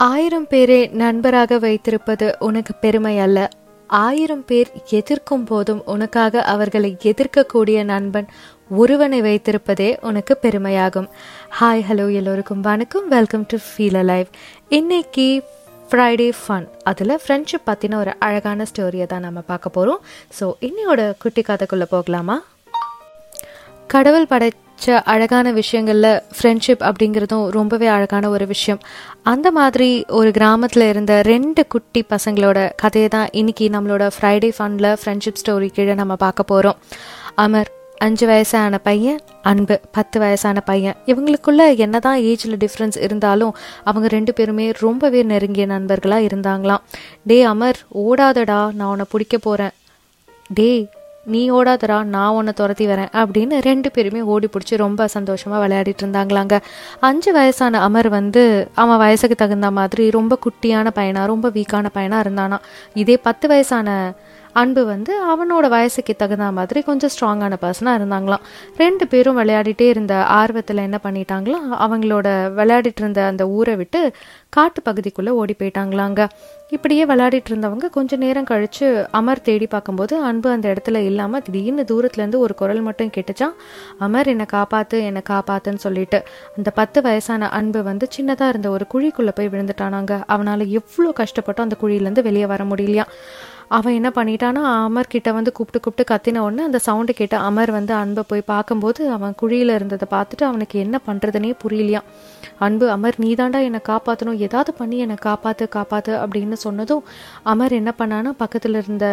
[0.00, 3.48] ஆயிரம் பேரை நண்பராக வைத்திருப்பது உனக்கு பெருமை அல்ல.
[3.90, 8.26] ஆயிரம் பேர் எதிர்க்கும் போதும் உனக்காக அவர்களை எதிர்க்கக்கூடிய நண்பன்
[8.70, 11.08] ஒருவனை வைத்திருப்பதே உனக்கு பெருமையாகும்.
[11.60, 13.08] ஹாய் ஹலோ எல்லோருக்கும் வணக்கம்.
[13.08, 14.26] Welcome to feel a live
[14.68, 15.42] இன்னைக்கு
[15.90, 20.00] ஃப்ரைடே ஃபன் அதில் ஃப்ரெண்ட்ஷிப் பற்றின ஒரு அழகான ஸ்டோரியை தான் நம்ம பார்க்க போகிறோம்
[20.40, 22.44] ஸோ இன்னையோட குட்டி கதைக்குள்ளே போகலாமா?
[23.86, 28.80] கடவுள் படை படைச்ச அழகான விஷயங்களில் ஃப்ரெண்ட்ஷிப் அப்படிங்கிறதும் ரொம்பவே அழகான ஒரு விஷயம்.
[29.22, 35.40] அந்த மாதிரி ஒரு கிராமத்தில் இருந்த ரெண்டு குட்டி பசங்களோட கதையை தான் இன்னைக்கு நம்மளோட ஃப்ரைடே ஃபண்டில் ஃப்ரெண்ட்ஷிப்
[35.42, 36.76] ஸ்டோரி கீழே நம்ம பார்க்க போகிறோம்
[37.36, 40.96] அமர் அஞ்சு வயசான பையன் அன்பு பத்து வயசான பையன்.
[41.06, 46.84] இவங்களுக்குள்ள என்னதான் ஏஜில் டிஃப்ரென்ஸ் இருந்தாலும் அவங்க ரெண்டு பேருமே ரொம்பவே நெருங்கிய நண்பர்களாக இருந்தாங்களாம்.
[47.24, 49.74] டே அமர் ஓடாதடா நான் உன்னை பிடிக்க போகிறேன்
[50.54, 50.84] டேய்
[51.26, 56.56] நீ ஓடாதரா நான் உன்னை துரத்தி வரேன் அப்படின்னு ரெண்டு பேருமே ஓடி பிடிச்சி ரொம்ப சந்தோஷமாக விளையாடிட்டு இருந்தாங்களாங்க.
[57.00, 58.42] அஞ்சு வயசான அமர் வந்து
[58.74, 62.58] அவன் வயசுக்கு தகுந்த மாதிரி ரொம்ப குட்டியான பையனா ரொம்ப வீக்கான பையனா இருந்தானா.
[62.94, 63.88] இதே பத்து வயசான
[64.60, 68.44] அன்பு வந்து அவனோட வயசுக்கு தகுந்த மாதிரி கொஞ்சம் ஸ்ட்ராங்கான பர்சனாக இருந்தாங்களாம்.
[68.82, 74.00] ரெண்டு பேரும் விளையாடிட்டே இருந்த ஆர்வத்தில் என்ன பண்ணிட்டாங்களோ அவங்களோட விளையாடிட்டு இருந்த அந்த ஊரை விட்டு
[74.56, 76.20] காட்டு பகுதிக்குள்ளே ஓடி போயிட்டாங்களாங்க.
[76.74, 78.86] இப்படியே விளையாடிட்டு இருந்தவங்க கொஞ்ச நேரம் கழித்து
[79.18, 83.54] அமர் தேடி பார்க்கும்போது அன்பு அந்த இடத்துல இல்லாமல் திடீர்னு தூரத்துலேருந்து ஒரு குரல் மட்டும் கேட்டுச்சான்
[84.06, 86.20] அமர் என்னை காப்பாற்று என்னை காப்பாத்துன்னு சொல்லிட்டு.
[86.56, 90.12] அந்த பத்து வயசான அன்பு வந்து சின்னதாக இருந்த ஒரு குழிக்குள்ளே போய் விழுந்துட்டானாங்க.
[90.34, 93.06] அவனால் எவ்வளோ கஷ்டப்பட்டோ அந்த குழியிலேருந்து வெளியே வர முடியலையா
[93.68, 97.94] அவன் என்ன பண்ணிட்டானா அமர் கிட்ட வந்து கூப்பிட்டு கூப்பிட்டு கத்தின உடனே அந்த சவுண்டு கேட்ட அமர் வந்து
[97.94, 102.06] அன்பை போய் பார்க்கும்போது அவன் குழியில் இருந்ததை பார்த்துட்டு அவனுக்கு என்ன பண்ணுறதுனே புரியலையாம்
[102.58, 107.02] அன்பு அமர் நீதாண்டா என்னை காப்பாற்றணும் ஏதாவது பண்ணி என்னை காப்பாற்று காப்பாற்று அப்படின்னு சொன்னதும்
[107.42, 109.06] அமர் என்ன பண்ணானா பக்கத்தில் இருந்த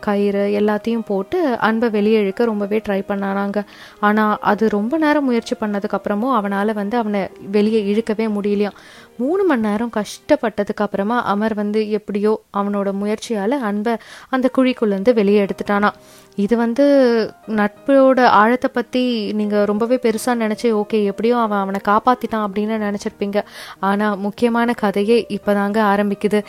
[0.00, 3.58] கயிறு எல்லாத்தையும் போட்டு அன்பை வெளியே இழுக்க ரொம்பவே ட்ரை பண்ணானாங்க.
[4.00, 8.78] ஆனால் அது ரொம்ப நேரம் முயற்சி பண்ணதுக்கப்புறமும் அவனால் வந்து அவனை வெளியே இழுக்கவே முடியலையாம்
[9.20, 13.94] மூணு மணி நேரம் கஷ்டப்பட்டதுக்கு அப்புறமா அமர் வந்து எப்படியோ அவனோட முயற்சியால் அன்பை
[14.34, 15.90] அந்த குழிக்குள்ளேருந்து வெளியே எடுத்துட்டானா.
[16.44, 16.84] இது வந்து
[17.60, 19.02] நட்போட ஆழத்தை பற்றி
[19.40, 23.40] நீங்கள் ரொம்பவே பெருசாக நினச்சி ஓகே எப்படியோ அவன் அவனை காப்பாற்றிட்டான் அப்படின்னு நினச்சிருப்பீங்க.
[23.90, 26.40] ஆனால் முக்கியமான கதையே இப்போ தாங்க ஆரம்பிக்குது.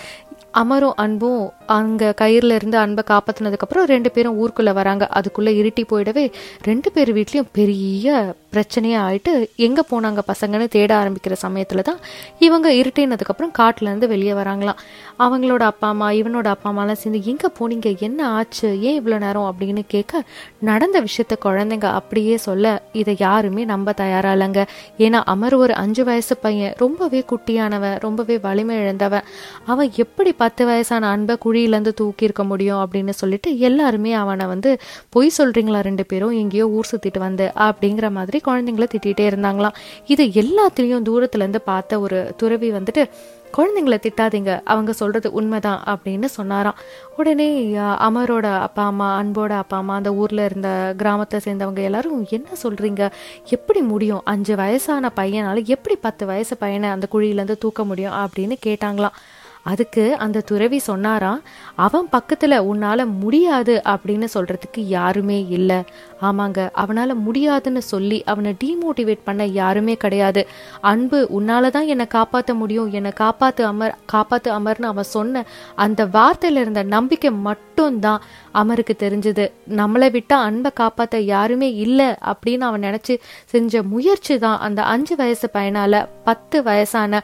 [0.61, 1.41] அமரும் அன்பும்
[1.75, 5.03] அங்கே கயிறில் இருந்து அன்பை காப்பாற்றினதுக்கப்புறம் ரெண்டு பேரும் ஊருக்குள்ளே வராங்க.
[5.17, 6.23] அதுக்குள்ளே இருட்டி போயிடவே
[6.69, 8.07] ரெண்டு பேர் வீட்லேயும் பெரிய
[8.53, 11.99] பிரச்சனையாக ஆயிட்டு எங்கே போனாங்க பசங்கன்னு தேட ஆரம்பிக்கிற சமயத்தில் தான்
[12.39, 14.79] இவங்க இருட்டினதுக்கப்புறம் காட்டிலேருந்து வெளியே வராங்களாம்.
[15.19, 17.97] அவங்களோட அப்பா அம்மா இவனோட அப்பா அம்மாலாம் சேர்ந்து எங்கே போனீங்க?
[17.99, 18.81] என்ன ஆச்சு?
[18.81, 19.47] ஏன் இவ்வளோ நேரம்?
[19.49, 20.23] அப்படின்னு கேட்க
[20.59, 24.63] நடந்த விஷயத்த குழந்தைங்க அப்படியே சொல்ல இதை யாருமே நம்ப தயாராக இல்லைங்க
[24.97, 26.73] ஏன்னா அமர் ஒரு அஞ்சு வயசு பையன்.
[26.77, 29.27] ரொம்பவே குட்டியானவன் ரொம்பவே வலிமை இழந்தவன்.
[29.65, 32.81] அவன் எப்படி பத்து வயசான அன்பை குழியிலேருந்து தூக்கியிருக்க முடியும்?
[32.83, 36.31] அப்படின்னு சொல்லிட்டு எல்லாருமே அவனை வந்து பொய் சொல்கிறீங்களா ரெண்டு பேரும்?
[36.31, 37.51] எங்கேயோ ஊர் சுற்றிட்டு வந்து.
[37.55, 39.75] அப்படிங்கிற மாதிரி குழந்தைங்கள திட்டிகிட்டே இருந்தாங்களாம்.
[40.05, 43.09] இது எல்லாத்துலேயும் தூரத்துலேருந்து பார்த்த ஒரு துறவி வந்துட்டு
[43.57, 46.75] குழந்தைங்கள திட்டாதீங்க அவங்க சொல்றது உண்மைதான் அப்படின்னு சொன்னாராம்.
[47.17, 53.11] உடனே அமரோட அப்பா அம்மா அன்போட அப்பா அம்மா அந்த ஊர்ல இருந்த கிராமத்தை சேர்ந்தவங்க எல்லாரும் என்ன சொல்றீங்க?
[53.45, 54.21] எப்படி முடியும்?
[54.23, 58.13] அஞ்சு வயசான பையனால எப்படி பத்து வயசு பையனை அந்த குழியிலேருந்து தூக்க முடியும்?
[58.13, 59.17] அப்படின்னு கேட்டாங்களாம்.
[59.63, 61.41] அதுக்கு அந்த துறவி சொன்னாராம்
[61.75, 65.79] அவன் பக்கத்தில் உன்னால் முடியாது அப்படின்னு சொல்கிறதுக்கு யாருமே இல்லை.
[66.21, 70.47] ஆமாங்க அவனால் முடியாதுன்னு சொல்லி அவனை டீமோட்டிவேட் பண்ண யாருமே கிடையாது.
[70.81, 72.91] அன்பு உன்னால தான் என்னை காப்பாற்ற முடியும்.
[72.91, 75.45] என்னை காப்பாற்று அமர் காப்பாற்று அமர்னு அவன் சொன்ன
[75.75, 78.21] அந்த வார்த்தையில் இருந்த நம்பிக்கை மட்டும்தான்
[78.53, 79.47] அமருக்கு தெரிஞ்சது.
[79.67, 83.15] நம்மளை விட்டால் அன்பை காப்பாற்ற யாருமே இல்லை அப்படின்னு அவன் நினச்சி
[83.45, 87.23] செஞ்ச முயற்சி தான் அந்த அஞ்சு வயசு பையனால் பத்து வயசான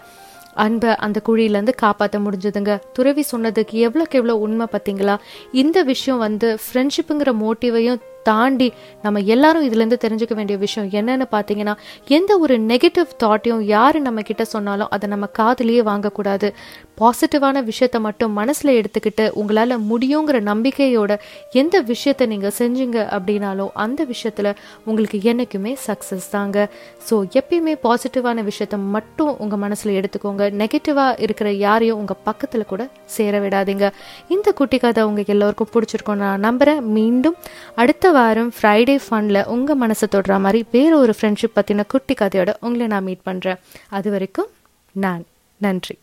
[0.55, 2.79] அன்பை அந்த குழியிலேருந்து காப்பாற்ற முடிஞ்சதுங்க.
[2.93, 5.17] துறவி சொன்னதுக்கு எவ்வளோக்கு எவ்வளோ உண்மை பார்த்தீங்களா?
[5.51, 11.73] இந்த விஷயம் வந்து ஃப்ரெண்ட்ஷிப்புங்கிற மோட்டிவையும் தாண்டி நம்ம எல்லாரும் இதுலேருந்து தெரிஞ்சுக்க வேண்டிய விஷயம் என்னன்னு பார்த்தீங்கன்னா
[12.07, 16.53] எந்த ஒரு நெகட்டிவ் தாட்டையும் யார் நம்ம கிட்ட சொன்னாலும் அதை நம்ம காதுலேயே வாங்கக்கூடாது.
[16.99, 21.13] பாசிட்டிவான விஷயத்த மட்டும் மனசில் எடுத்துக்கிட்டு உங்களால் முடியுங்கிற நம்பிக்கையோட
[21.61, 24.51] எந்த விஷயத்த நீங்கள் செஞ்சீங்க அப்படின்னாலும் அந்த விஷயத்தில்
[24.89, 26.57] உங்களுக்கு என்றைக்குமே சக்ஸஸ் தாங்க.
[27.07, 30.43] ஸோ எப்பயுமே பாசிட்டிவான விஷயத்த மட்டும் உங்கள் மனசில் எடுத்துக்கோங்க.
[30.61, 32.83] நெகட்டிவாக இருக்கிற யாரையும் உங்கள் பக்கத்தில் கூட
[33.15, 33.87] சேர விடாதீங்க.
[34.35, 37.37] இந்த குட்டி கதை உங்கள் எல்லோருக்கும் பிடிச்சிருக்கோம் நான் நம்புகிறேன் மீண்டும்
[37.83, 42.87] அடுத்த வாரம் ஃப்ரைடே ஃபண்டில் உங்கள் மனசை தொடுற மாதிரி வேறு ஒரு ஃப்ரெண்ட்ஷிப் பற்றின குட்டி கதையோட உங்களை
[42.95, 43.61] நான் மீட் பண்ணுறேன்
[43.99, 44.51] அது வரைக்கும்
[44.95, 45.23] நான்
[45.61, 45.95] நன்றி.